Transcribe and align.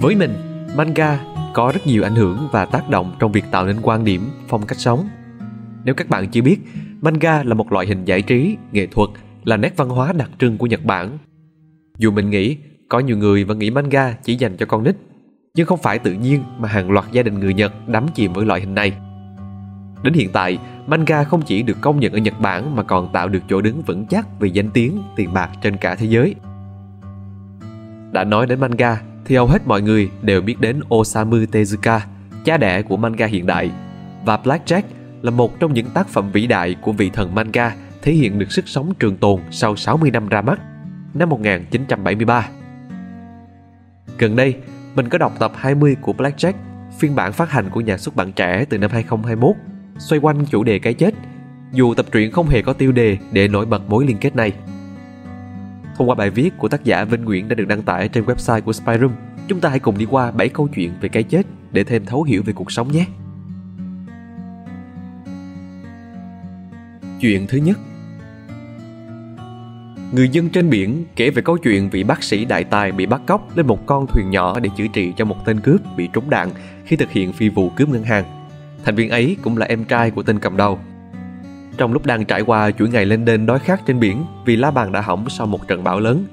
Với 0.00 0.16
mình, 0.16 0.34
manga 0.76 1.20
có 1.54 1.72
rất 1.74 1.86
nhiều 1.86 2.02
ảnh 2.02 2.14
hưởng 2.14 2.48
và 2.52 2.64
tác 2.64 2.90
động 2.90 3.16
trong 3.18 3.32
việc 3.32 3.44
tạo 3.50 3.66
nên 3.66 3.76
quan 3.82 4.04
điểm, 4.04 4.28
phong 4.48 4.66
cách 4.66 4.78
sống. 4.78 5.08
Nếu 5.84 5.94
các 5.94 6.08
bạn 6.08 6.28
chưa 6.28 6.42
biết, 6.42 6.60
manga 7.00 7.42
là 7.42 7.54
một 7.54 7.72
loại 7.72 7.86
hình 7.86 8.04
giải 8.04 8.22
trí, 8.22 8.56
nghệ 8.72 8.86
thuật, 8.86 9.10
là 9.44 9.56
nét 9.56 9.76
văn 9.76 9.88
hóa 9.88 10.12
đặc 10.12 10.30
trưng 10.38 10.58
của 10.58 10.66
Nhật 10.66 10.84
Bản. 10.84 11.18
Dù 11.98 12.10
mình 12.10 12.30
nghĩ 12.30 12.56
có 12.88 12.98
nhiều 12.98 13.16
người 13.16 13.44
vẫn 13.44 13.58
nghĩ 13.58 13.70
manga 13.70 14.12
chỉ 14.22 14.34
dành 14.34 14.56
cho 14.56 14.66
con 14.66 14.84
nít, 14.84 14.96
nhưng 15.54 15.66
không 15.66 15.78
phải 15.82 15.98
tự 15.98 16.12
nhiên 16.12 16.42
mà 16.58 16.68
hàng 16.68 16.90
loạt 16.90 17.12
gia 17.12 17.22
đình 17.22 17.40
người 17.40 17.54
Nhật 17.54 17.88
đắm 17.88 18.06
chìm 18.14 18.32
với 18.32 18.46
loại 18.46 18.60
hình 18.60 18.74
này. 18.74 18.92
Đến 20.02 20.12
hiện 20.14 20.30
tại, 20.32 20.58
manga 20.86 21.24
không 21.24 21.42
chỉ 21.42 21.62
được 21.62 21.76
công 21.80 22.00
nhận 22.00 22.12
ở 22.12 22.18
Nhật 22.18 22.40
Bản 22.40 22.76
mà 22.76 22.82
còn 22.82 23.12
tạo 23.12 23.28
được 23.28 23.42
chỗ 23.48 23.60
đứng 23.60 23.82
vững 23.82 24.06
chắc 24.06 24.40
về 24.40 24.48
danh 24.48 24.70
tiếng, 24.70 25.02
tiền 25.16 25.32
bạc 25.32 25.50
trên 25.62 25.76
cả 25.76 25.94
thế 25.94 26.06
giới. 26.06 26.34
Đã 28.12 28.24
nói 28.24 28.46
đến 28.46 28.60
manga 28.60 29.00
thì 29.28 29.36
hầu 29.36 29.46
hết 29.46 29.66
mọi 29.66 29.82
người 29.82 30.10
đều 30.22 30.40
biết 30.40 30.60
đến 30.60 30.80
Osamu 30.94 31.36
Tezuka, 31.36 32.00
cha 32.44 32.56
đẻ 32.56 32.82
của 32.82 32.96
manga 32.96 33.26
hiện 33.26 33.46
đại. 33.46 33.70
Và 34.24 34.38
Blackjack 34.44 34.82
là 35.22 35.30
một 35.30 35.60
trong 35.60 35.74
những 35.74 35.86
tác 35.94 36.08
phẩm 36.08 36.30
vĩ 36.32 36.46
đại 36.46 36.76
của 36.82 36.92
vị 36.92 37.10
thần 37.10 37.34
manga 37.34 37.74
thể 38.02 38.12
hiện 38.12 38.38
được 38.38 38.52
sức 38.52 38.68
sống 38.68 38.92
trường 38.98 39.16
tồn 39.16 39.40
sau 39.50 39.76
60 39.76 40.10
năm 40.10 40.28
ra 40.28 40.42
mắt, 40.42 40.60
năm 41.14 41.28
1973. 41.28 42.48
Gần 44.18 44.36
đây, 44.36 44.54
mình 44.94 45.08
có 45.08 45.18
đọc 45.18 45.32
tập 45.38 45.52
20 45.56 45.96
của 46.00 46.12
Blackjack, 46.12 46.52
phiên 46.98 47.14
bản 47.14 47.32
phát 47.32 47.50
hành 47.50 47.70
của 47.70 47.80
nhà 47.80 47.98
xuất 47.98 48.16
bản 48.16 48.32
trẻ 48.32 48.64
từ 48.68 48.78
năm 48.78 48.90
2021, 48.90 49.56
xoay 49.98 50.20
quanh 50.20 50.46
chủ 50.46 50.64
đề 50.64 50.78
cái 50.78 50.94
chết, 50.94 51.14
dù 51.72 51.94
tập 51.94 52.06
truyện 52.12 52.32
không 52.32 52.48
hề 52.48 52.62
có 52.62 52.72
tiêu 52.72 52.92
đề 52.92 53.18
để 53.32 53.48
nổi 53.48 53.66
bật 53.66 53.90
mối 53.90 54.06
liên 54.06 54.16
kết 54.20 54.36
này. 54.36 54.52
Thông 55.98 56.08
qua 56.08 56.14
bài 56.14 56.30
viết 56.30 56.50
của 56.58 56.68
tác 56.68 56.84
giả 56.84 57.04
Vinh 57.04 57.24
Nguyễn 57.24 57.48
đã 57.48 57.54
được 57.54 57.68
đăng 57.68 57.82
tải 57.82 58.08
trên 58.08 58.24
website 58.24 58.60
của 58.60 58.72
Spyroom, 58.72 59.12
chúng 59.48 59.60
ta 59.60 59.68
hãy 59.68 59.78
cùng 59.78 59.98
đi 59.98 60.06
qua 60.10 60.30
7 60.30 60.48
câu 60.48 60.68
chuyện 60.68 60.92
về 61.00 61.08
cái 61.08 61.22
chết 61.22 61.46
để 61.72 61.84
thêm 61.84 62.04
thấu 62.04 62.22
hiểu 62.22 62.42
về 62.42 62.52
cuộc 62.52 62.72
sống 62.72 62.92
nhé. 62.92 63.06
Chuyện 67.20 67.46
thứ 67.46 67.58
nhất 67.58 67.78
Người 70.12 70.28
dân 70.28 70.48
trên 70.48 70.70
biển 70.70 71.04
kể 71.16 71.30
về 71.30 71.42
câu 71.42 71.58
chuyện 71.58 71.90
vị 71.90 72.04
bác 72.04 72.22
sĩ 72.22 72.44
đại 72.44 72.64
tài 72.64 72.92
bị 72.92 73.06
bắt 73.06 73.20
cóc 73.26 73.56
lên 73.56 73.66
một 73.66 73.86
con 73.86 74.06
thuyền 74.06 74.30
nhỏ 74.30 74.60
để 74.60 74.70
chữa 74.76 74.86
trị 74.92 75.12
cho 75.16 75.24
một 75.24 75.36
tên 75.44 75.60
cướp 75.60 75.80
bị 75.96 76.08
trúng 76.12 76.30
đạn 76.30 76.48
khi 76.84 76.96
thực 76.96 77.10
hiện 77.10 77.32
phi 77.32 77.48
vụ 77.48 77.70
cướp 77.70 77.88
ngân 77.88 78.02
hàng. 78.02 78.24
Thành 78.84 78.94
viên 78.94 79.10
ấy 79.10 79.36
cũng 79.42 79.56
là 79.56 79.66
em 79.66 79.84
trai 79.84 80.10
của 80.10 80.22
tên 80.22 80.38
cầm 80.38 80.56
đầu. 80.56 80.78
Trong 81.78 81.92
lúc 81.92 82.06
đang 82.06 82.24
trải 82.24 82.40
qua 82.40 82.70
chuỗi 82.70 82.88
ngày 82.88 83.06
lên 83.06 83.24
đên 83.24 83.46
đói 83.46 83.58
khát 83.58 83.86
trên 83.86 84.00
biển 84.00 84.24
vì 84.44 84.56
lá 84.56 84.70
bàn 84.70 84.92
đã 84.92 85.00
hỏng 85.00 85.28
sau 85.28 85.46
một 85.46 85.68
trận 85.68 85.84
bão 85.84 86.00
lớn, 86.00 86.24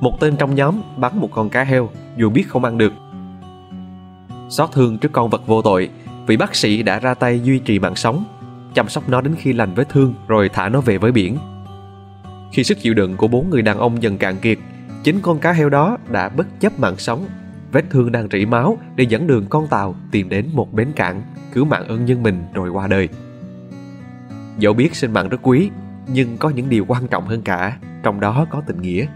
một 0.00 0.20
tên 0.20 0.36
trong 0.36 0.54
nhóm 0.54 0.82
bắn 0.96 1.18
một 1.18 1.28
con 1.32 1.50
cá 1.50 1.64
heo 1.64 1.90
dù 2.16 2.30
biết 2.30 2.44
không 2.48 2.64
ăn 2.64 2.78
được. 2.78 2.92
Xót 4.48 4.72
thương 4.72 4.98
trước 4.98 5.12
con 5.12 5.30
vật 5.30 5.46
vô 5.46 5.62
tội, 5.62 5.90
vị 6.26 6.36
bác 6.36 6.54
sĩ 6.54 6.82
đã 6.82 6.98
ra 6.98 7.14
tay 7.14 7.40
duy 7.40 7.58
trì 7.58 7.78
mạng 7.78 7.96
sống, 7.96 8.24
chăm 8.74 8.88
sóc 8.88 9.08
nó 9.08 9.20
đến 9.20 9.34
khi 9.38 9.52
lành 9.52 9.74
vết 9.74 9.88
thương 9.88 10.14
rồi 10.28 10.48
thả 10.48 10.68
nó 10.68 10.80
về 10.80 10.98
với 10.98 11.12
biển. 11.12 11.38
Khi 12.52 12.64
sức 12.64 12.78
chịu 12.80 12.94
đựng 12.94 13.16
của 13.16 13.28
bốn 13.28 13.50
người 13.50 13.62
đàn 13.62 13.78
ông 13.78 14.02
dần 14.02 14.18
cạn 14.18 14.36
kiệt, 14.36 14.58
chính 15.02 15.20
con 15.20 15.38
cá 15.38 15.52
heo 15.52 15.68
đó 15.68 15.98
đã 16.08 16.28
bất 16.28 16.46
chấp 16.60 16.78
mạng 16.78 16.96
sống, 16.98 17.26
vết 17.72 17.84
thương 17.90 18.12
đang 18.12 18.28
rỉ 18.32 18.46
máu 18.46 18.78
để 18.96 19.04
dẫn 19.04 19.26
đường 19.26 19.46
con 19.50 19.66
tàu 19.68 19.94
tìm 20.10 20.28
đến 20.28 20.48
một 20.52 20.72
bến 20.72 20.88
cảng, 20.96 21.22
cứu 21.52 21.64
mạng 21.64 21.88
ơn 21.88 22.04
nhân 22.04 22.22
mình 22.22 22.44
rồi 22.52 22.68
qua 22.68 22.86
đời. 22.86 23.08
Dẫu 24.58 24.72
biết 24.72 24.94
sinh 24.94 25.12
mạng 25.12 25.28
rất 25.28 25.38
quý, 25.42 25.70
nhưng 26.08 26.36
có 26.36 26.50
những 26.50 26.68
điều 26.68 26.84
quan 26.88 27.08
trọng 27.08 27.26
hơn 27.26 27.42
cả, 27.42 27.78
trong 28.02 28.20
đó 28.20 28.46
có 28.50 28.62
tình 28.66 28.82
nghĩa. 28.82 29.06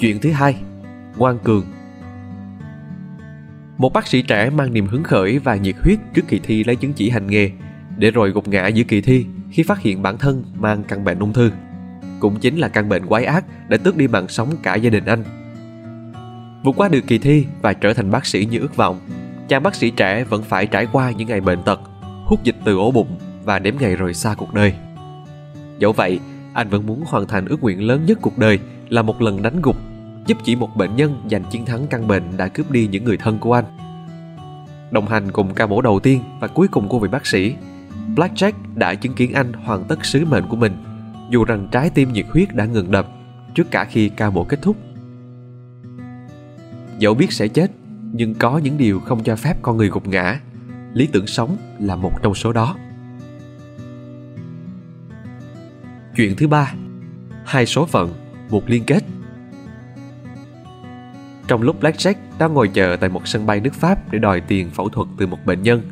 Chuyện 0.00 0.18
thứ 0.20 0.30
hai, 0.30 0.56
ngoan 1.16 1.38
cường. 1.38 1.64
Một 3.78 3.92
bác 3.92 4.06
sĩ 4.06 4.22
trẻ 4.22 4.50
mang 4.50 4.72
niềm 4.72 4.86
hứng 4.86 5.02
khởi 5.02 5.38
và 5.38 5.56
nhiệt 5.56 5.74
huyết 5.82 5.98
trước 6.14 6.22
kỳ 6.28 6.40
thi 6.42 6.64
lấy 6.64 6.76
chứng 6.76 6.92
chỉ 6.92 7.10
hành 7.10 7.26
nghề, 7.26 7.50
để 7.96 8.10
rồi 8.10 8.30
gục 8.30 8.48
ngã 8.48 8.66
giữa 8.66 8.84
kỳ 8.84 9.00
thi 9.00 9.26
khi 9.50 9.62
phát 9.62 9.80
hiện 9.80 10.02
bản 10.02 10.18
thân 10.18 10.44
mang 10.54 10.84
căn 10.84 11.04
bệnh 11.04 11.18
ung 11.18 11.32
thư. 11.32 11.50
Cũng 12.20 12.40
chính 12.40 12.56
là 12.56 12.68
căn 12.68 12.88
bệnh 12.88 13.06
quái 13.06 13.24
ác 13.24 13.44
đã 13.68 13.76
tước 13.76 13.96
đi 13.96 14.08
mạng 14.08 14.28
sống 14.28 14.50
cả 14.62 14.74
gia 14.74 14.90
đình 14.90 15.04
anh. 15.04 15.24
Vượt 16.64 16.76
qua 16.76 16.88
được 16.88 17.06
kỳ 17.06 17.18
thi 17.18 17.46
và 17.62 17.72
trở 17.72 17.94
thành 17.94 18.10
bác 18.10 18.26
sĩ 18.26 18.44
như 18.50 18.58
ước 18.58 18.76
vọng, 18.76 19.00
chàng 19.48 19.62
bác 19.62 19.74
sĩ 19.74 19.90
trẻ 19.90 20.24
vẫn 20.24 20.42
phải 20.42 20.66
trải 20.66 20.86
qua 20.92 21.10
những 21.10 21.28
ngày 21.28 21.40
bệnh 21.40 21.62
tật, 21.62 21.80
hút 22.26 22.44
dịch 22.44 22.56
từ 22.64 22.76
ổ 22.76 22.90
bụng 22.90 23.18
và 23.44 23.58
đếm 23.58 23.74
ngày 23.80 23.96
rời 23.96 24.14
xa 24.14 24.34
cuộc 24.34 24.54
đời. 24.54 24.74
Dẫu 25.78 25.92
vậy, 25.92 26.20
anh 26.52 26.68
vẫn 26.68 26.86
muốn 26.86 27.04
hoàn 27.06 27.26
thành 27.26 27.46
ước 27.46 27.62
nguyện 27.62 27.86
lớn 27.86 28.06
nhất 28.06 28.18
cuộc 28.22 28.38
đời 28.38 28.58
là 28.88 29.02
một 29.02 29.22
lần 29.22 29.42
đánh 29.42 29.62
gục, 29.62 29.76
giúp 30.26 30.38
chỉ 30.44 30.56
một 30.56 30.76
bệnh 30.76 30.96
nhân 30.96 31.22
giành 31.30 31.44
chiến 31.50 31.64
thắng 31.64 31.86
căn 31.86 32.08
bệnh 32.08 32.22
đã 32.36 32.48
cướp 32.48 32.70
đi 32.70 32.86
những 32.86 33.04
người 33.04 33.16
thân 33.16 33.38
của 33.38 33.52
anh. 33.52 33.64
Đồng 34.90 35.06
hành 35.06 35.32
cùng 35.32 35.54
ca 35.54 35.66
mổ 35.66 35.80
đầu 35.80 36.00
tiên 36.00 36.20
và 36.40 36.48
cuối 36.48 36.68
cùng 36.68 36.88
của 36.88 36.98
vị 36.98 37.08
bác 37.08 37.26
sĩ, 37.26 37.54
Blackjack 38.14 38.52
đã 38.74 38.94
chứng 38.94 39.14
kiến 39.14 39.32
anh 39.32 39.52
hoàn 39.52 39.84
tất 39.84 40.04
sứ 40.04 40.24
mệnh 40.24 40.44
của 40.48 40.56
mình, 40.56 40.72
dù 41.30 41.44
rằng 41.44 41.68
trái 41.70 41.90
tim 41.90 42.12
nhiệt 42.12 42.26
huyết 42.28 42.54
đã 42.54 42.64
ngừng 42.64 42.90
đập 42.90 43.08
trước 43.54 43.70
cả 43.70 43.84
khi 43.84 44.08
ca 44.08 44.30
mổ 44.30 44.44
kết 44.44 44.62
thúc. 44.62 44.76
Dẫu 46.98 47.14
biết 47.14 47.32
sẽ 47.32 47.48
chết, 47.48 47.70
nhưng 48.12 48.34
có 48.34 48.58
những 48.58 48.78
điều 48.78 49.00
không 49.00 49.22
cho 49.22 49.36
phép 49.36 49.54
con 49.62 49.76
người 49.76 49.88
gục 49.88 50.06
ngã. 50.06 50.40
Lý 50.96 51.06
tưởng 51.06 51.26
sống 51.26 51.56
là 51.80 51.96
một 51.96 52.22
trong 52.22 52.34
số 52.34 52.52
đó. 52.52 52.76
Chuyện 56.16 56.36
thứ 56.36 56.48
ba, 56.48 56.72
hai 57.44 57.66
số 57.66 57.86
phận, 57.86 58.14
một 58.50 58.62
liên 58.66 58.84
kết. 58.84 59.04
Trong 61.48 61.62
lúc 61.62 61.82
Blackjack 61.82 62.14
đang 62.38 62.54
ngồi 62.54 62.68
chờ 62.68 62.96
tại 63.00 63.10
một 63.10 63.28
sân 63.28 63.46
bay 63.46 63.60
nước 63.60 63.74
Pháp 63.74 64.12
để 64.12 64.18
đòi 64.18 64.40
tiền 64.40 64.70
phẫu 64.70 64.88
thuật 64.88 65.08
từ 65.18 65.26
một 65.26 65.38
bệnh 65.44 65.62
nhân, 65.62 65.82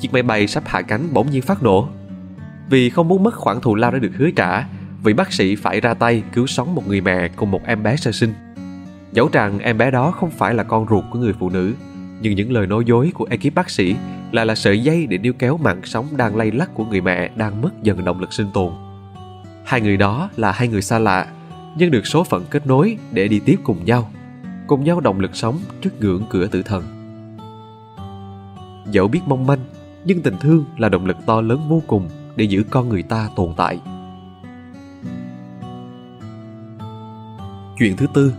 chiếc 0.00 0.12
máy 0.12 0.22
bay 0.22 0.46
sắp 0.46 0.62
hạ 0.66 0.82
cánh 0.82 1.08
bỗng 1.12 1.30
nhiên 1.30 1.42
phát 1.42 1.62
nổ. 1.62 1.88
Vì 2.70 2.90
không 2.90 3.08
muốn 3.08 3.22
mất 3.22 3.34
khoản 3.34 3.60
thù 3.60 3.74
lao 3.74 3.90
đã 3.90 3.98
được 3.98 4.12
hứa 4.16 4.30
trả, 4.36 4.66
vị 5.04 5.12
bác 5.12 5.32
sĩ 5.32 5.56
phải 5.56 5.80
ra 5.80 5.94
tay 5.94 6.22
cứu 6.32 6.46
sống 6.46 6.74
một 6.74 6.86
người 6.86 7.00
mẹ 7.00 7.28
cùng 7.28 7.50
một 7.50 7.66
em 7.66 7.82
bé 7.82 7.96
sơ 7.96 8.12
sinh. 8.12 8.34
Dẫu 9.12 9.28
rằng 9.32 9.58
em 9.58 9.78
bé 9.78 9.90
đó 9.90 10.10
không 10.10 10.30
phải 10.30 10.54
là 10.54 10.62
con 10.62 10.86
ruột 10.90 11.04
của 11.10 11.18
người 11.18 11.32
phụ 11.38 11.50
nữ, 11.50 11.74
nhưng 12.20 12.34
những 12.34 12.52
lời 12.52 12.66
nói 12.66 12.84
dối 12.86 13.10
của 13.14 13.26
ekip 13.30 13.54
bác 13.54 13.70
sĩ 13.70 13.96
lại 14.32 14.46
là 14.46 14.54
sợi 14.54 14.82
dây 14.82 15.06
để 15.06 15.18
níu 15.18 15.32
kéo 15.32 15.56
mạng 15.56 15.80
sống 15.84 16.06
đang 16.16 16.36
lay 16.36 16.50
lắc 16.50 16.74
của 16.74 16.84
người 16.84 17.00
mẹ 17.00 17.30
đang 17.36 17.62
mất 17.62 17.70
dần 17.82 18.04
động 18.04 18.20
lực 18.20 18.32
sinh 18.32 18.50
tồn. 18.54 18.72
Hai 19.64 19.80
người 19.80 19.96
đó 19.96 20.30
là 20.36 20.52
hai 20.52 20.68
người 20.68 20.82
xa 20.82 20.98
lạ, 20.98 21.26
nhưng 21.78 21.90
được 21.90 22.06
số 22.06 22.24
phận 22.24 22.44
kết 22.50 22.66
nối 22.66 22.98
để 23.12 23.28
đi 23.28 23.40
tiếp 23.40 23.56
cùng 23.64 23.84
nhau, 23.84 24.10
cùng 24.66 24.84
nhau 24.84 25.00
động 25.00 25.20
lực 25.20 25.36
sống 25.36 25.58
trước 25.82 26.00
ngưỡng 26.00 26.22
cửa 26.30 26.46
tử 26.46 26.62
thần. 26.62 26.84
Dẫu 28.90 29.08
biết 29.08 29.20
mong 29.26 29.46
manh, 29.46 29.58
nhưng 30.04 30.22
tình 30.22 30.36
thương 30.40 30.64
là 30.78 30.88
động 30.88 31.06
lực 31.06 31.16
to 31.26 31.40
lớn 31.40 31.60
vô 31.68 31.82
cùng 31.86 32.08
để 32.36 32.44
giữ 32.44 32.64
con 32.70 32.88
người 32.88 33.02
ta 33.02 33.28
tồn 33.36 33.52
tại. 33.56 33.80
Chuyện 37.78 37.96
thứ 37.96 38.06
tư, 38.14 38.34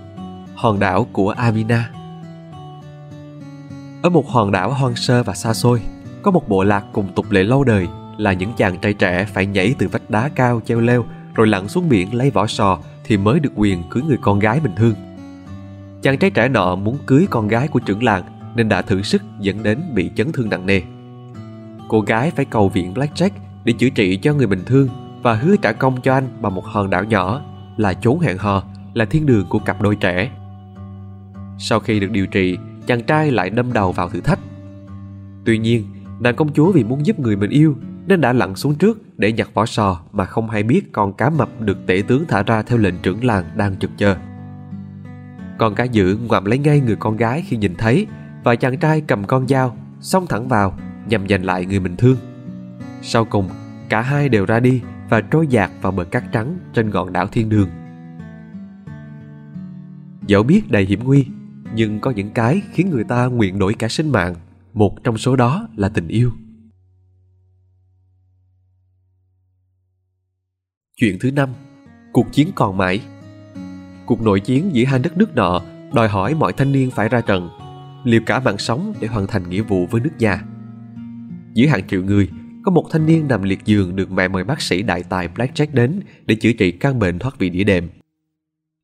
hòn 0.56 0.80
đảo 0.80 1.08
của 1.12 1.30
Amina. 1.30 1.90
Ở 4.07 4.09
một 4.09 4.29
hòn 4.29 4.51
đảo 4.51 4.73
hoang 4.73 4.95
sơ 4.95 5.23
và 5.23 5.34
xa 5.34 5.53
xôi, 5.53 5.81
có 6.22 6.31
một 6.31 6.50
bộ 6.50 6.63
lạc 6.63 6.84
cùng 6.94 7.07
tục 7.16 7.31
lệ 7.31 7.44
lâu 7.44 7.63
đời 7.63 7.88
là 8.18 8.34
những 8.34 8.53
chàng 8.57 8.78
trai 8.78 8.94
trẻ 8.94 9.25
phải 9.34 9.45
nhảy 9.45 9.75
từ 9.78 9.88
vách 9.88 10.09
đá 10.09 10.29
cao 10.35 10.62
treo 10.66 10.79
leo 10.79 11.06
rồi 11.35 11.47
lặn 11.47 11.68
xuống 11.68 11.90
biển 11.90 12.16
lấy 12.16 12.29
vỏ 12.29 12.47
sò 12.47 12.79
thì 13.03 13.18
mới 13.18 13.40
được 13.40 13.50
quyền 13.56 13.84
cưới 13.90 14.03
người 14.03 14.18
con 14.22 14.40
gái 14.40 14.59
bình 14.59 14.72
thường. 14.75 14.94
Chàng 16.01 16.18
trai 16.18 16.29
trẻ 16.29 16.47
nọ 16.47 16.75
muốn 16.75 16.97
cưới 17.06 17.28
con 17.29 17.47
gái 17.47 17.68
của 17.68 17.79
trưởng 17.79 18.03
làng 18.03 18.23
nên 18.56 18.69
đã 18.69 18.81
thử 18.81 19.01
sức 19.01 19.22
dẫn 19.40 19.63
đến 19.63 19.81
bị 19.94 20.12
chấn 20.16 20.31
thương 20.31 20.50
nặng 20.50 20.66
nề. 20.66 20.81
Cô 21.88 22.01
gái 22.01 22.31
phải 22.31 22.45
cầu 22.45 22.69
viện 22.69 22.94
Blackjack 22.94 23.31
để 23.63 23.74
chữa 23.74 23.89
trị 23.89 24.18
cho 24.18 24.34
người 24.34 24.47
bình 24.47 24.63
thường 24.66 24.89
và 25.22 25.34
hứa 25.34 25.56
trả 25.62 25.72
công 25.72 26.01
cho 26.01 26.13
anh 26.13 26.28
bằng 26.41 26.56
một 26.56 26.66
hòn 26.66 26.89
đảo 26.89 27.03
nhỏ 27.03 27.41
là 27.78 27.94
chốn 27.94 28.19
hẹn 28.19 28.38
hò, 28.38 28.63
là 28.94 29.06
thiên 29.06 29.25
đường 29.25 29.45
của 29.50 29.60
cặp 29.60 29.81
đôi 29.81 29.95
trẻ. 29.95 30.31
Sau 31.57 31.80
khi 31.80 32.00
được 32.00 32.12
điều 32.12 32.27
trị, 32.27 32.57
chàng 32.88 33.04
trai 33.04 33.31
lại 33.31 33.50
đâm 33.50 33.74
đầu 33.74 33.92
vào 33.92 34.10
thử 34.10 34.22
thách. 34.22 34.39
Tuy 35.45 35.57
nhiên, 35.57 35.86
nàng 36.19 36.36
công 36.36 36.54
chúa 36.54 36.72
vì 36.72 36.84
muốn 36.84 37.06
giúp 37.06 37.19
người 37.19 37.36
mình 37.36 37.50
yêu 37.50 37.75
nên 38.07 38.22
đã 38.22 38.34
lặn 38.34 38.56
xuống 38.56 38.75
trước 38.75 39.19
để 39.19 39.31
nhặt 39.31 39.50
vỏ 39.54 39.66
sò 39.66 40.01
mà 40.12 40.25
không 40.25 40.50
hay 40.50 40.63
biết 40.63 40.92
con 40.92 41.13
cá 41.13 41.30
mập 41.30 41.62
được 41.62 41.78
tể 41.88 42.04
tướng 42.07 42.25
thả 42.28 42.44
ra 42.44 42.62
theo 42.62 42.78
lệnh 42.78 42.95
trưởng 43.04 43.25
làng 43.25 43.45
đang 43.56 43.78
trực 43.78 43.92
chờ. 43.98 44.16
Con 45.57 45.75
cá 45.75 45.84
dữ 45.84 46.18
ngoạm 46.28 46.45
lấy 46.45 46.57
ngay 46.57 46.80
người 46.80 46.95
con 46.95 47.18
gái 47.18 47.44
khi 47.48 47.57
nhìn 47.57 47.75
thấy 47.75 48.07
và 48.44 48.56
chàng 48.56 48.78
trai 48.78 49.01
cầm 49.01 49.24
con 49.24 49.48
dao 49.48 49.78
xông 50.00 50.28
thẳng 50.28 50.48
vào 50.48 50.78
nhằm 51.10 51.28
giành 51.30 51.45
lại 51.45 51.66
người 51.66 51.80
mình 51.80 51.95
thương. 51.98 52.18
Sau 53.01 53.25
cùng, 53.25 53.50
cả 53.89 54.01
hai 54.01 54.30
đều 54.30 54.45
ra 54.45 54.60
đi 54.60 54.81
và 55.10 55.22
trôi 55.22 55.48
dạt 55.48 55.72
vào 55.81 55.92
bờ 55.92 56.04
cát 56.04 56.24
trắng 56.31 56.57
trên 56.74 56.89
ngọn 56.89 57.13
đảo 57.13 57.28
thiên 57.28 57.50
đường. 57.50 57.69
Dẫu 60.28 60.44
biết 60.44 60.72
đầy 60.72 60.86
hiểm 60.86 61.00
nguy, 61.04 61.25
nhưng 61.77 62.00
có 62.00 62.12
những 62.12 62.29
cái 62.29 62.62
khiến 62.71 62.89
người 62.89 63.03
ta 63.03 63.25
nguyện 63.25 63.59
đổi 63.59 63.74
cả 63.74 63.88
sinh 63.88 64.12
mạng, 64.12 64.35
một 64.74 65.03
trong 65.03 65.18
số 65.18 65.35
đó 65.35 65.68
là 65.75 65.89
tình 65.89 66.07
yêu. 66.07 66.31
Chuyện 70.95 71.18
thứ 71.19 71.31
năm, 71.31 71.50
cuộc 72.13 72.31
chiến 72.31 72.47
còn 72.56 72.77
mãi. 72.77 73.01
Cuộc 74.06 74.21
nội 74.21 74.39
chiến 74.39 74.69
giữa 74.74 74.85
hai 74.85 75.00
đất 75.00 75.18
nước 75.18 75.35
nọ 75.35 75.62
đòi 75.94 76.07
hỏi 76.07 76.33
mọi 76.33 76.53
thanh 76.53 76.71
niên 76.71 76.91
phải 76.91 77.09
ra 77.09 77.21
trận, 77.21 77.50
liều 78.03 78.21
cả 78.25 78.39
mạng 78.39 78.57
sống 78.57 78.94
để 79.00 79.07
hoàn 79.07 79.27
thành 79.27 79.50
nghĩa 79.50 79.62
vụ 79.62 79.88
với 79.91 80.01
nước 80.01 80.13
nhà. 80.19 80.44
Dưới 81.53 81.68
hàng 81.68 81.88
triệu 81.88 82.03
người, 82.03 82.29
có 82.63 82.71
một 82.71 82.88
thanh 82.91 83.06
niên 83.06 83.27
nằm 83.27 83.44
liệt 83.44 83.65
giường 83.65 83.95
được 83.95 84.12
mẹ 84.12 84.27
mời 84.27 84.44
bác 84.44 84.62
sĩ 84.62 84.81
đại 84.81 85.03
tài 85.03 85.27
Blackjack 85.27 85.68
đến 85.74 86.00
để 86.25 86.35
chữa 86.35 86.51
trị 86.53 86.71
căn 86.71 87.00
bệnh 87.00 87.19
thoát 87.19 87.39
vị 87.39 87.50
đĩa 87.50 87.63
đệm. 87.63 87.89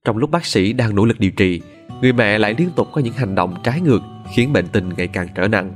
Trong 0.05 0.17
lúc 0.17 0.31
bác 0.31 0.45
sĩ 0.45 0.73
đang 0.73 0.95
nỗ 0.95 1.05
lực 1.05 1.19
điều 1.19 1.31
trị, 1.31 1.61
người 2.01 2.13
mẹ 2.13 2.37
lại 2.37 2.55
liên 2.57 2.69
tục 2.75 2.87
có 2.91 3.01
những 3.01 3.13
hành 3.13 3.35
động 3.35 3.55
trái 3.63 3.81
ngược 3.81 4.01
khiến 4.33 4.53
bệnh 4.53 4.67
tình 4.67 4.89
ngày 4.97 5.07
càng 5.07 5.27
trở 5.35 5.47
nặng. 5.47 5.73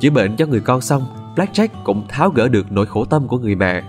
Chữa 0.00 0.10
bệnh 0.10 0.36
cho 0.36 0.46
người 0.46 0.60
con 0.60 0.80
xong, 0.80 1.02
Blackjack 1.36 1.68
cũng 1.84 2.08
tháo 2.08 2.30
gỡ 2.30 2.48
được 2.48 2.72
nỗi 2.72 2.86
khổ 2.86 3.04
tâm 3.04 3.28
của 3.28 3.38
người 3.38 3.54
mẹ. 3.54 3.82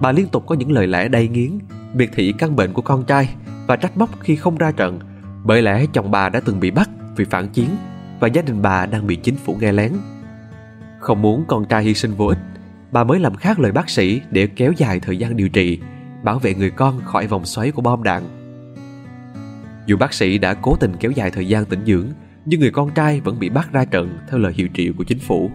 Bà 0.00 0.12
liên 0.12 0.28
tục 0.28 0.46
có 0.46 0.54
những 0.54 0.72
lời 0.72 0.86
lẽ 0.86 1.08
đầy 1.08 1.28
nghiến, 1.28 1.58
biệt 1.94 2.10
thị 2.14 2.34
căn 2.38 2.56
bệnh 2.56 2.72
của 2.72 2.82
con 2.82 3.04
trai 3.04 3.28
và 3.66 3.76
trách 3.76 3.98
móc 3.98 4.20
khi 4.20 4.36
không 4.36 4.56
ra 4.56 4.72
trận 4.72 4.98
bởi 5.44 5.62
lẽ 5.62 5.86
chồng 5.92 6.10
bà 6.10 6.28
đã 6.28 6.40
từng 6.40 6.60
bị 6.60 6.70
bắt 6.70 6.90
vì 7.16 7.24
phản 7.24 7.48
chiến 7.48 7.68
và 8.20 8.28
gia 8.28 8.42
đình 8.42 8.62
bà 8.62 8.86
đang 8.86 9.06
bị 9.06 9.16
chính 9.16 9.36
phủ 9.36 9.56
nghe 9.60 9.72
lén. 9.72 9.92
Không 11.00 11.22
muốn 11.22 11.44
con 11.48 11.64
trai 11.64 11.84
hy 11.84 11.94
sinh 11.94 12.14
vô 12.14 12.26
ích, 12.26 12.38
bà 12.92 13.04
mới 13.04 13.18
làm 13.18 13.34
khác 13.34 13.58
lời 13.60 13.72
bác 13.72 13.90
sĩ 13.90 14.20
để 14.30 14.46
kéo 14.46 14.72
dài 14.76 15.00
thời 15.00 15.16
gian 15.16 15.36
điều 15.36 15.48
trị, 15.48 15.80
bảo 16.24 16.38
vệ 16.38 16.54
người 16.54 16.70
con 16.70 17.00
khỏi 17.04 17.26
vòng 17.26 17.44
xoáy 17.44 17.70
của 17.70 17.82
bom 17.82 18.02
đạn. 18.02 18.22
Dù 19.90 19.96
bác 19.96 20.14
sĩ 20.14 20.38
đã 20.38 20.54
cố 20.54 20.76
tình 20.76 20.96
kéo 21.00 21.10
dài 21.10 21.30
thời 21.30 21.48
gian 21.48 21.64
tĩnh 21.64 21.84
dưỡng, 21.86 22.06
nhưng 22.44 22.60
người 22.60 22.70
con 22.70 22.90
trai 22.94 23.20
vẫn 23.20 23.38
bị 23.38 23.48
bắt 23.48 23.72
ra 23.72 23.84
trận 23.84 24.18
theo 24.28 24.38
lời 24.38 24.52
hiệu 24.56 24.68
triệu 24.74 24.92
của 24.98 25.04
chính 25.04 25.18
phủ. 25.18 25.50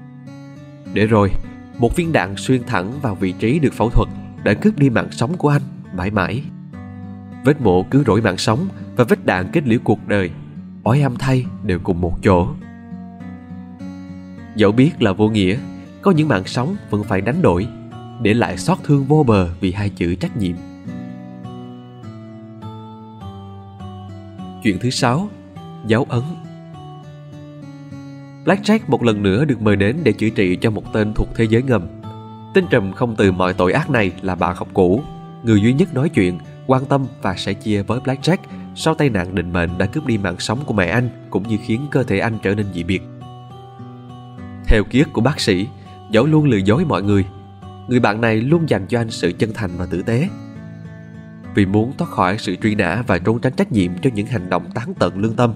Để 0.94 1.06
rồi, 1.06 1.32
một 1.78 1.96
viên 1.96 2.12
đạn 2.12 2.36
xuyên 2.38 2.64
thẳng 2.64 2.92
vào 3.02 3.16
vị 3.16 3.32
trí 3.40 3.60
được 3.60 3.74
phẫu 3.74 3.90
thuật 3.90 4.10
đã 4.44 4.54
cướp 4.54 4.78
đi 4.78 4.90
mạng 4.90 5.08
sống 5.12 5.38
của 5.38 5.50
anh 5.50 5.62
mãi 5.94 6.12
mãi. 6.12 6.44
Vết 7.46 7.62
mổ 7.62 7.84
cứ 7.84 8.04
rỗi 8.08 8.22
mạng 8.22 8.38
sống 8.38 8.68
và 8.96 9.04
vết 9.04 9.26
đạn 9.26 9.50
kết 9.52 9.68
liễu 9.68 9.80
cuộc 9.84 10.08
đời, 10.08 10.30
ói 10.84 11.02
âm 11.02 11.16
thay 11.16 11.46
đều 11.64 11.80
cùng 11.80 12.02
một 12.02 12.14
chỗ. 12.24 12.48
Dẫu 14.56 14.72
biết 14.72 15.02
là 15.02 15.14
vô 15.14 15.30
nghĩa, 15.30 15.58
có 16.02 16.12
những 16.12 16.28
mạng 16.28 16.46
sống 16.46 16.76
vẫn 16.90 17.04
phải 17.04 17.22
đánh 17.22 17.42
đổi, 17.42 17.68
để 18.22 18.34
lại 18.34 18.58
xót 18.58 18.78
thương 18.84 19.06
vô 19.06 19.24
bờ 19.28 19.50
vì 19.60 19.72
hai 19.72 19.90
chữ 19.90 20.16
trách 20.16 20.38
nhiệm. 20.38 20.56
Chuyện 24.66 24.80
thứ 24.80 24.90
sáu, 24.90 25.30
dấu 25.88 26.06
ấn 26.10 26.24
Blackjack 28.46 28.80
một 28.88 29.04
lần 29.04 29.24
nữa 29.24 29.46
được 29.46 29.62
mời 29.62 29.76
đến 29.76 29.98
để 30.04 30.12
chữa 30.12 30.30
trị 30.30 30.58
cho 30.62 30.72
một 30.72 30.94
tên 30.94 31.14
thuộc 31.14 31.28
thế 31.36 31.44
giới 31.50 31.64
ngầm. 31.64 31.88
Tên 32.54 32.66
trầm 32.70 32.94
không 32.94 33.16
từ 33.16 33.32
mọi 33.32 33.54
tội 33.54 33.74
ác 33.74 33.90
này 33.90 34.12
là 34.22 34.36
bạn 34.36 34.56
học 34.56 34.68
cũ, 34.74 35.04
người 35.44 35.62
duy 35.62 35.74
nhất 35.74 35.94
nói 35.94 36.10
chuyện, 36.10 36.40
quan 36.68 36.86
tâm 36.86 37.06
và 37.22 37.36
sẻ 37.36 37.54
chia 37.54 37.84
với 37.84 38.00
Blackjack 38.00 38.38
sau 38.76 38.96
tai 38.96 39.10
nạn 39.10 39.36
định 39.36 39.54
mệnh 39.54 39.78
đã 39.78 39.86
cướp 39.86 40.06
đi 40.06 40.18
mạng 40.18 40.40
sống 40.40 40.60
của 40.66 40.74
mẹ 40.74 40.88
anh 40.88 41.10
cũng 41.30 41.48
như 41.48 41.58
khiến 41.66 41.82
cơ 41.92 42.04
thể 42.04 42.20
anh 42.20 42.38
trở 42.44 42.56
nên 42.56 42.66
dị 42.74 42.84
biệt. 42.84 43.02
Theo 44.68 44.84
ký 44.90 45.00
ức 45.00 45.10
của 45.14 45.22
bác 45.22 45.40
sĩ, 45.40 45.68
dẫu 46.12 46.26
luôn 46.26 46.46
lừa 46.46 46.58
dối 46.58 46.86
mọi 46.86 47.04
người, 47.04 47.26
người 47.88 48.00
bạn 48.00 48.22
này 48.22 48.36
luôn 48.36 48.70
dành 48.70 48.86
cho 48.88 49.00
anh 49.00 49.10
sự 49.10 49.32
chân 49.32 49.52
thành 49.54 49.72
và 49.78 49.86
tử 49.86 50.02
tế. 50.02 50.30
Vì 51.56 51.66
muốn 51.66 51.94
thoát 51.98 52.10
khỏi 52.10 52.38
sự 52.38 52.56
truy 52.56 52.76
nã 52.76 53.04
và 53.08 53.20
trốn 53.20 53.40
tránh 53.40 53.54
trách 53.54 53.72
nhiệm 53.72 53.92
cho 54.02 54.10
những 54.14 54.28
hành 54.28 54.50
động 54.50 54.66
tán 54.74 54.94
tận 55.00 55.20
lương 55.20 55.36
tâm, 55.36 55.54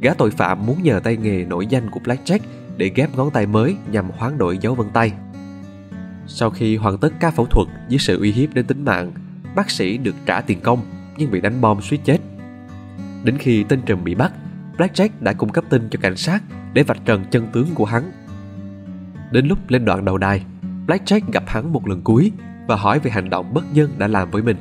gã 0.00 0.14
tội 0.14 0.30
phạm 0.30 0.66
muốn 0.66 0.82
nhờ 0.82 1.00
tay 1.04 1.16
nghề 1.16 1.44
nổi 1.44 1.66
danh 1.66 1.90
của 1.90 2.00
Blackjack 2.04 2.38
để 2.76 2.90
ghép 2.94 3.16
ngón 3.16 3.30
tay 3.30 3.46
mới 3.46 3.76
nhằm 3.90 4.10
hoán 4.10 4.38
đổi 4.38 4.58
dấu 4.58 4.74
vân 4.74 4.86
tay. 4.92 5.12
Sau 6.26 6.50
khi 6.50 6.76
hoàn 6.76 6.98
tất 6.98 7.12
ca 7.20 7.30
phẫu 7.30 7.46
thuật 7.46 7.68
dưới 7.88 7.98
sự 7.98 8.20
uy 8.20 8.32
hiếp 8.32 8.54
đến 8.54 8.66
tính 8.66 8.84
mạng, 8.84 9.12
bác 9.54 9.70
sĩ 9.70 9.98
được 9.98 10.14
trả 10.26 10.40
tiền 10.40 10.60
công 10.60 10.80
nhưng 11.16 11.30
bị 11.30 11.40
đánh 11.40 11.60
bom 11.60 11.80
suýt 11.80 11.98
chết. 12.04 12.18
Đến 13.24 13.38
khi 13.38 13.64
tên 13.68 13.80
trùm 13.86 14.04
bị 14.04 14.14
bắt, 14.14 14.32
Blackjack 14.76 15.08
đã 15.20 15.32
cung 15.32 15.52
cấp 15.52 15.64
tin 15.68 15.88
cho 15.90 15.98
cảnh 16.02 16.16
sát 16.16 16.42
để 16.72 16.82
vạch 16.82 17.04
trần 17.04 17.24
chân 17.30 17.46
tướng 17.52 17.66
của 17.74 17.84
hắn. 17.84 18.12
Đến 19.32 19.46
lúc 19.46 19.58
lên 19.68 19.84
đoạn 19.84 20.04
đầu 20.04 20.18
đài, 20.18 20.44
Blackjack 20.86 21.20
gặp 21.32 21.44
hắn 21.46 21.72
một 21.72 21.88
lần 21.88 22.02
cuối 22.02 22.32
và 22.66 22.76
hỏi 22.76 22.98
về 22.98 23.10
hành 23.10 23.30
động 23.30 23.54
bất 23.54 23.64
nhân 23.74 23.90
đã 23.98 24.08
làm 24.08 24.30
với 24.30 24.42
mình. 24.42 24.56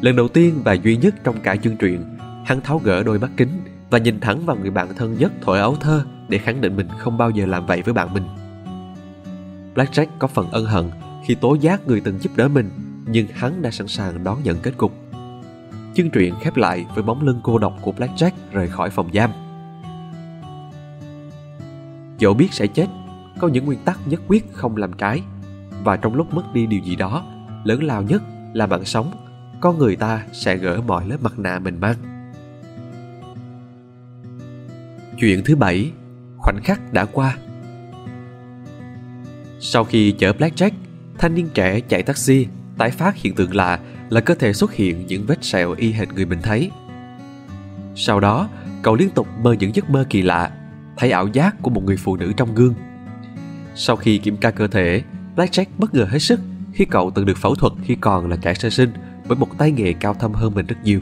Lần 0.00 0.16
đầu 0.16 0.28
tiên 0.28 0.60
và 0.64 0.72
duy 0.72 0.96
nhất 0.96 1.14
trong 1.24 1.40
cả 1.40 1.56
chương 1.56 1.76
truyện, 1.76 2.04
hắn 2.44 2.60
tháo 2.60 2.78
gỡ 2.78 3.02
đôi 3.02 3.18
mắt 3.18 3.30
kính 3.36 3.48
và 3.90 3.98
nhìn 3.98 4.20
thẳng 4.20 4.46
vào 4.46 4.56
người 4.56 4.70
bạn 4.70 4.94
thân 4.96 5.14
nhất 5.18 5.32
thổi 5.40 5.58
ấu 5.58 5.76
thơ 5.76 6.04
để 6.28 6.38
khẳng 6.38 6.60
định 6.60 6.76
mình 6.76 6.88
không 6.98 7.18
bao 7.18 7.30
giờ 7.30 7.46
làm 7.46 7.66
vậy 7.66 7.82
với 7.82 7.94
bạn 7.94 8.14
mình. 8.14 8.24
Blackjack 9.74 10.06
có 10.18 10.28
phần 10.28 10.50
ân 10.50 10.66
hận 10.66 10.90
khi 11.24 11.34
tố 11.34 11.54
giác 11.54 11.86
người 11.86 12.00
từng 12.00 12.18
giúp 12.18 12.30
đỡ 12.36 12.48
mình, 12.48 12.70
nhưng 13.06 13.26
hắn 13.34 13.62
đã 13.62 13.70
sẵn 13.70 13.88
sàng 13.88 14.24
đón 14.24 14.38
nhận 14.42 14.58
kết 14.62 14.76
cục. 14.76 14.92
Chương 15.94 16.10
truyện 16.10 16.34
khép 16.40 16.56
lại 16.56 16.86
với 16.94 17.02
bóng 17.02 17.22
lưng 17.22 17.40
cô 17.42 17.58
độc 17.58 17.78
của 17.80 17.92
Blackjack 17.92 18.30
rời 18.52 18.68
khỏi 18.68 18.90
phòng 18.90 19.08
giam. 19.14 19.30
Dẫu 22.18 22.34
biết 22.34 22.52
sẽ 22.52 22.66
chết, 22.66 22.86
có 23.38 23.48
những 23.48 23.64
nguyên 23.64 23.78
tắc 23.84 23.98
nhất 24.08 24.20
quyết 24.28 24.52
không 24.52 24.76
làm 24.76 24.92
trái, 24.92 25.22
và 25.84 25.96
trong 25.96 26.14
lúc 26.14 26.34
mất 26.34 26.54
đi 26.54 26.66
điều 26.66 26.80
gì 26.80 26.96
đó, 26.96 27.24
lớn 27.64 27.82
lao 27.82 28.02
nhất 28.02 28.22
là 28.52 28.66
mạng 28.66 28.84
sống, 28.84 29.10
con 29.64 29.78
người 29.78 29.96
ta 29.96 30.24
sẽ 30.32 30.56
gỡ 30.56 30.80
mọi 30.86 31.06
lớp 31.08 31.16
mặt 31.22 31.38
nạ 31.38 31.58
mình 31.58 31.80
mang. 31.80 31.96
Chuyện 35.18 35.42
thứ 35.44 35.56
bảy, 35.56 35.92
khoảnh 36.36 36.60
khắc 36.64 36.92
đã 36.92 37.04
qua. 37.04 37.36
Sau 39.60 39.84
khi 39.84 40.12
chở 40.18 40.32
Blackjack, 40.32 40.70
thanh 41.18 41.34
niên 41.34 41.48
trẻ 41.54 41.80
chạy 41.80 42.02
taxi 42.02 42.46
tái 42.78 42.90
phát 42.90 43.16
hiện 43.16 43.34
tượng 43.34 43.54
lạ 43.54 43.80
là 44.10 44.20
cơ 44.20 44.34
thể 44.34 44.52
xuất 44.52 44.72
hiện 44.72 45.06
những 45.06 45.26
vết 45.26 45.44
sẹo 45.44 45.72
y 45.72 45.92
hệt 45.92 46.08
người 46.14 46.26
mình 46.26 46.42
thấy. 46.42 46.70
Sau 47.94 48.20
đó, 48.20 48.48
cậu 48.82 48.94
liên 48.94 49.10
tục 49.10 49.26
mơ 49.42 49.52
những 49.52 49.74
giấc 49.74 49.90
mơ 49.90 50.04
kỳ 50.10 50.22
lạ, 50.22 50.50
thấy 50.96 51.10
ảo 51.10 51.26
giác 51.26 51.62
của 51.62 51.70
một 51.70 51.84
người 51.84 51.96
phụ 51.96 52.16
nữ 52.16 52.32
trong 52.36 52.54
gương. 52.54 52.74
Sau 53.74 53.96
khi 53.96 54.18
kiểm 54.18 54.36
tra 54.36 54.50
cơ 54.50 54.66
thể, 54.66 55.02
Blackjack 55.36 55.66
bất 55.78 55.94
ngờ 55.94 56.06
hết 56.10 56.18
sức 56.18 56.40
khi 56.72 56.84
cậu 56.84 57.10
từng 57.10 57.26
được 57.26 57.36
phẫu 57.36 57.54
thuật 57.54 57.72
khi 57.84 57.96
còn 58.00 58.30
là 58.30 58.36
trẻ 58.36 58.54
sơ 58.54 58.70
sinh 58.70 58.90
với 59.26 59.36
một 59.36 59.58
tay 59.58 59.70
nghề 59.70 59.92
cao 59.92 60.14
thâm 60.14 60.32
hơn 60.32 60.54
mình 60.54 60.66
rất 60.66 60.76
nhiều. 60.84 61.00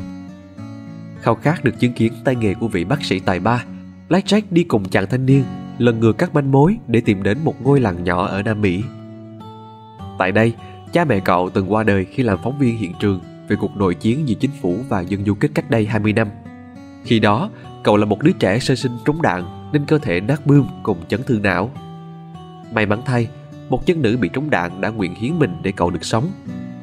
Khao 1.21 1.35
khát 1.35 1.65
được 1.65 1.79
chứng 1.79 1.93
kiến 1.93 2.13
tay 2.25 2.37
nghề 2.37 2.55
của 2.55 2.69
vị 2.69 2.85
bác 2.85 3.05
sĩ 3.05 3.19
tài 3.19 3.41
ba, 3.41 3.65
Blackjack 4.09 4.43
đi 4.51 4.65
cùng 4.65 4.89
chàng 4.89 5.07
thanh 5.11 5.27
niên 5.27 5.45
lần 5.79 6.01
ngừa 6.01 6.13
các 6.13 6.35
manh 6.35 6.53
mối 6.53 6.77
để 6.87 7.01
tìm 7.01 7.23
đến 7.23 7.39
một 7.45 7.63
ngôi 7.63 7.81
làng 7.81 8.05
nhỏ 8.05 8.27
ở 8.27 8.43
Nam 8.43 8.61
Mỹ. 8.61 8.83
Tại 10.19 10.33
đây, 10.33 10.55
cha 10.93 11.05
mẹ 11.05 11.21
cậu 11.21 11.51
từng 11.51 11.73
qua 11.73 11.83
đời 11.83 12.05
khi 12.05 12.23
làm 12.23 12.39
phóng 12.43 12.59
viên 12.59 12.79
hiện 12.79 12.93
trường 13.01 13.21
về 13.49 13.57
cuộc 13.61 13.77
nội 13.77 13.95
chiến 13.95 14.29
giữa 14.29 14.35
chính 14.35 14.51
phủ 14.61 14.77
và 14.89 15.01
dân 15.01 15.25
du 15.25 15.35
kích 15.35 15.51
cách 15.55 15.71
đây 15.71 15.87
20 15.87 16.13
năm. 16.13 16.29
Khi 17.05 17.19
đó, 17.19 17.51
cậu 17.85 17.97
là 17.97 18.05
một 18.05 18.23
đứa 18.23 18.33
trẻ 18.33 18.59
sơ 18.59 18.75
sinh 18.75 18.93
trúng 19.05 19.23
đạn 19.23 19.71
nên 19.73 19.87
cơ 19.87 19.99
thể 19.99 20.21
nát 20.21 20.47
bươm 20.47 20.67
cùng 20.83 20.99
chấn 21.09 21.23
thương 21.23 21.43
não. 21.43 21.71
May 22.75 22.87
mắn 22.87 23.03
thay, 23.05 23.29
một 23.69 23.87
chân 23.87 24.03
nữ 24.03 24.17
bị 24.17 24.29
trúng 24.33 24.51
đạn 24.51 24.81
đã 24.81 24.89
nguyện 24.89 25.15
hiến 25.15 25.39
mình 25.39 25.57
để 25.63 25.73
cậu 25.73 25.91
được 25.91 26.05
sống. 26.05 26.31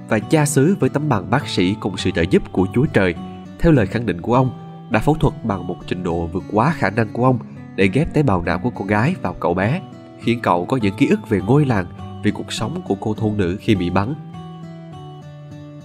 Và 0.10 0.20
cha 0.20 0.46
xứ 0.46 0.75
với 0.80 0.89
tấm 0.89 1.10
bằng 1.10 1.30
bác 1.30 1.48
sĩ 1.48 1.75
cùng 1.80 1.98
sự 1.98 2.12
trợ 2.12 2.22
giúp 2.22 2.44
của 2.51 2.68
Chúa 2.74 2.86
Trời, 2.86 3.16
theo 3.60 3.72
lời 3.72 3.86
khẳng 3.86 4.06
định 4.06 4.22
của 4.22 4.36
ông, 4.36 4.51
đã 4.89 5.00
phẫu 5.00 5.16
thuật 5.16 5.46
bằng 5.46 5.68
một 5.68 5.78
trình 5.88 6.04
độ 6.04 6.25
vượt 6.28 6.44
quá 6.51 6.74
khả 6.78 6.89
năng 6.89 7.13
của 7.13 7.25
ông 7.25 7.39
để 7.75 7.89
ghép 7.94 8.13
tế 8.13 8.24
bào 8.24 8.42
não 8.42 8.60
của 8.60 8.70
cô 8.70 8.86
gái 8.86 9.16
vào 9.22 9.34
cậu 9.34 9.54
bé, 9.54 9.82
khiến 10.20 10.39
cậu 10.44 10.66
có 10.66 10.78
những 10.78 10.96
ký 10.98 11.08
ức 11.08 11.30
về 11.30 11.42
ngôi 11.42 11.66
làng, 11.66 11.86
về 12.24 12.32
cuộc 12.32 12.54
sống 12.54 12.82
của 12.88 12.96
cô 12.96 13.13
thôn 13.13 13.38
nữ 13.38 13.58
khi 13.60 13.75
bị 13.75 13.89
bắn. 13.89 14.13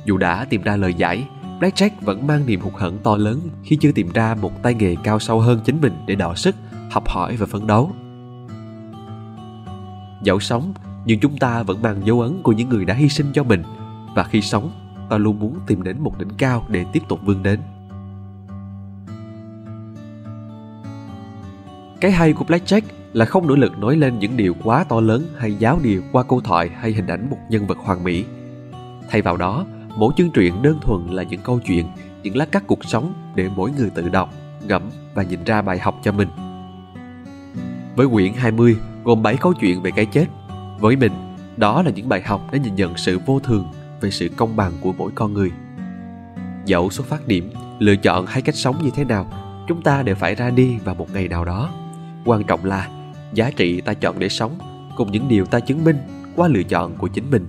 Dù 0.04 0.16
đã 0.16 0.44
tìm 0.44 0.62
ra 0.62 0.76
lời 0.76 0.94
giải, 0.94 1.28
Blackjack 1.60 1.90
vẫn 2.00 2.26
mang 2.26 2.46
niềm 2.46 2.60
hụt 2.60 2.74
hẫng 2.74 2.98
to 2.98 3.16
lớn 3.16 3.40
khi 3.62 3.76
chưa 3.76 3.92
tìm 3.92 4.08
ra 4.14 4.34
một 4.34 4.62
tay 4.62 4.74
nghề 4.74 4.96
cao 5.04 5.18
sâu 5.18 5.40
hơn 5.40 5.60
chính 5.64 5.80
mình 5.80 5.92
để 6.06 6.14
đọ 6.14 6.34
sức, 6.34 6.56
học 6.90 7.08
hỏi 7.08 7.36
và 7.36 7.46
phấn 7.46 7.66
đấu. 7.66 7.90
Dẫu 10.22 10.40
sống, 10.40 10.74
nhưng 11.04 11.20
chúng 11.20 11.38
ta 11.38 11.62
vẫn 11.62 11.82
mang 11.82 12.06
dấu 12.06 12.20
ấn 12.20 12.42
của 12.42 12.52
những 12.52 12.68
người 12.68 12.84
đã 12.84 12.94
hy 12.94 13.08
sinh 13.08 13.26
cho 13.32 13.42
mình 13.42 13.62
và 14.14 14.24
khi 14.24 14.40
sống, 14.40 14.70
ta 15.10 15.18
luôn 15.18 15.38
muốn 15.38 15.58
tìm 15.66 15.82
đến 15.82 16.00
một 16.00 16.18
đỉnh 16.18 16.30
cao 16.38 16.64
để 16.68 16.84
tiếp 16.92 17.02
tục 17.08 17.20
vươn 17.24 17.42
đến. 17.42 17.60
Cái 22.00 22.12
hay 22.12 22.32
của 22.32 22.44
Blackjack 22.44 22.82
là 23.12 23.24
không 23.24 23.46
nỗ 23.46 23.54
lực 23.54 23.78
nói 23.78 23.96
lên 23.96 24.18
những 24.18 24.36
điều 24.36 24.54
quá 24.64 24.84
to 24.84 25.00
lớn 25.00 25.26
hay 25.38 25.54
giáo 25.54 25.78
điều 25.82 26.02
qua 26.12 26.22
câu 26.22 26.40
thoại 26.40 26.70
hay 26.80 26.92
hình 26.92 27.06
ảnh 27.06 27.30
một 27.30 27.38
nhân 27.50 27.66
vật 27.66 27.78
hoàn 27.78 28.04
mỹ. 28.04 28.24
Thay 29.10 29.22
vào 29.22 29.36
đó, 29.36 29.66
mỗi 29.96 30.12
chương 30.16 30.30
truyện 30.30 30.62
đơn 30.62 30.78
thuần 30.82 31.06
là 31.06 31.22
những 31.22 31.40
câu 31.40 31.60
chuyện, 31.66 31.86
những 32.22 32.36
lát 32.36 32.52
cắt 32.52 32.64
cuộc 32.66 32.84
sống 32.84 33.12
để 33.34 33.48
mỗi 33.56 33.70
người 33.70 33.90
tự 33.90 34.08
đọc, 34.08 34.30
ngẫm 34.68 34.82
và 35.14 35.22
nhìn 35.22 35.44
ra 35.44 35.62
bài 35.62 35.78
học 35.78 36.00
cho 36.02 36.12
mình. 36.12 36.28
Với 37.96 38.08
quyển 38.08 38.32
20 38.32 38.76
gồm 39.04 39.22
7 39.22 39.36
câu 39.36 39.52
chuyện 39.52 39.82
về 39.82 39.90
cái 39.96 40.06
chết, 40.06 40.26
với 40.80 40.96
mình, 40.96 41.12
đó 41.56 41.82
là 41.82 41.90
những 41.90 42.08
bài 42.08 42.22
học 42.22 42.40
để 42.52 42.58
nhìn 42.58 42.74
nhận 42.74 42.96
sự 42.96 43.18
vô 43.26 43.40
thường 43.40 43.64
về 44.04 44.10
sự 44.10 44.28
công 44.36 44.56
bằng 44.56 44.72
của 44.80 44.92
mỗi 44.92 45.10
con 45.14 45.32
người. 45.32 45.52
Dẫu 46.64 46.90
xuất 46.90 47.06
phát 47.06 47.28
điểm, 47.28 47.50
lựa 47.78 47.96
chọn 47.96 48.26
hay 48.26 48.42
cách 48.42 48.54
sống 48.54 48.76
như 48.82 48.90
thế 48.94 49.04
nào, 49.04 49.26
chúng 49.68 49.82
ta 49.82 50.02
đều 50.02 50.14
phải 50.14 50.34
ra 50.34 50.50
đi 50.50 50.78
vào 50.84 50.94
một 50.94 51.06
ngày 51.12 51.28
nào 51.28 51.44
đó. 51.44 51.70
Quan 52.24 52.44
trọng 52.44 52.64
là 52.64 52.88
giá 53.32 53.50
trị 53.50 53.80
ta 53.80 53.94
chọn 53.94 54.18
để 54.18 54.28
sống 54.28 54.58
cùng 54.96 55.12
những 55.12 55.28
điều 55.28 55.46
ta 55.46 55.60
chứng 55.60 55.84
minh 55.84 55.96
qua 56.36 56.48
lựa 56.48 56.62
chọn 56.62 56.96
của 56.96 57.08
chính 57.08 57.30
mình. 57.30 57.46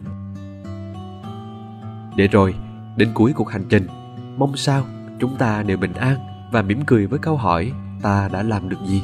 Để 2.16 2.28
rồi 2.28 2.56
đến 2.98 3.10
cuối 3.14 3.34
cuộc 3.36 3.50
hành 3.50 3.66
trình 3.70 3.88
mong 4.38 4.58
sao 4.58 4.86
chúng 5.20 5.36
ta 5.36 5.64
đều 5.64 5.78
bình 5.78 5.94
an 5.94 6.18
và 6.52 6.62
mỉm 6.62 6.82
cười 6.86 7.08
với 7.08 7.20
câu 7.20 7.38
hỏi 7.38 7.72
ta 8.02 8.30
đã 8.34 8.44
làm 8.44 8.70
được 8.70 8.80
gì? 8.86 9.02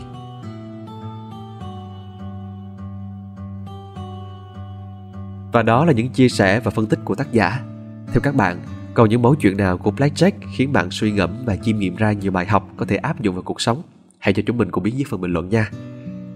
Và 5.51 5.63
đó 5.63 5.85
là 5.85 5.91
những 5.91 6.09
chia 6.09 6.29
sẻ 6.29 6.59
và 6.59 6.71
phân 6.71 6.85
tích 6.85 6.99
của 7.05 7.15
tác 7.15 7.31
giả. 7.31 7.59
Theo 8.07 8.21
các 8.23 8.35
bạn, 8.35 8.61
còn 8.93 9.09
những 9.09 9.21
mẫu 9.21 9.35
chuyện 9.35 9.57
nào 9.57 9.77
của 9.77 9.91
Blackjack 9.91 10.31
khiến 10.55 10.73
bạn 10.73 10.91
suy 10.91 11.11
ngẫm 11.11 11.45
và 11.45 11.55
chiêm 11.55 11.77
nghiệm 11.77 11.95
ra 11.95 12.11
nhiều 12.11 12.31
bài 12.31 12.45
học 12.45 12.69
có 12.77 12.85
thể 12.85 12.95
áp 12.95 13.21
dụng 13.21 13.35
vào 13.35 13.43
cuộc 13.43 13.61
sống? 13.61 13.81
Hãy 14.19 14.33
cho 14.33 14.43
chúng 14.45 14.57
mình 14.57 14.71
cùng 14.71 14.83
biết 14.83 14.91
dưới 14.95 15.05
phần 15.09 15.21
bình 15.21 15.33
luận 15.33 15.49
nha. 15.49 15.69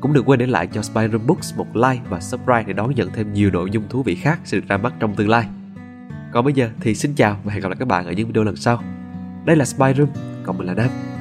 Cũng 0.02 0.14
đừng 0.14 0.30
quên 0.30 0.40
để 0.40 0.48
lại 0.48 0.68
cho 0.68 0.82
Spider 0.82 1.22
Books 1.28 1.56
một 1.58 1.76
like 1.76 2.02
và 2.10 2.20
subscribe 2.20 2.64
để 2.68 2.74
đón 2.74 2.96
nhận 2.96 3.10
thêm 3.14 3.34
nhiều 3.34 3.52
nội 3.52 3.70
dung 3.72 3.84
thú 3.90 4.04
vị 4.04 4.16
khác 4.16 4.40
sẽ 4.44 4.58
được 4.58 4.64
ra 4.68 4.78
mắt 4.78 4.94
trong 5.00 5.16
tương 5.16 5.30
lai. 5.30 5.48
Còn 6.34 6.46
bây 6.46 6.54
giờ 6.54 6.70
thì 6.82 6.96
xin 6.96 7.16
chào 7.16 7.40
và 7.44 7.54
hẹn 7.54 7.62
gặp 7.62 7.70
lại 7.70 7.78
các 7.80 7.88
bạn 7.88 8.06
ở 8.06 8.12
những 8.12 8.28
video 8.28 8.44
lần 8.44 8.56
sau. 8.56 8.84
Đây 9.46 9.56
là 9.56 9.66
Spyroom, 9.66 10.10
còn 10.44 10.58
mình 10.58 10.68
là 10.68 10.74
Nam. 10.74 11.15